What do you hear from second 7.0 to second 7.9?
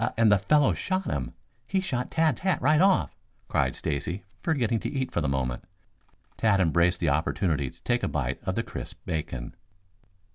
opportunity to